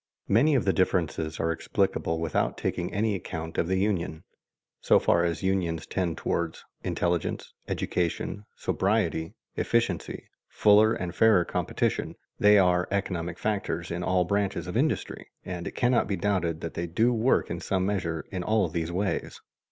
[0.27, 4.23] Many of the differences are explicable without taking any account of the union.
[4.79, 12.57] So far as unions tend toward intelligence, education, sobriety, efficiency, fuller and fairer competition, they
[12.57, 16.87] are economic factors in all branches of industry, and it cannot be doubted that they
[16.87, 19.39] do work in some measure in all these ways.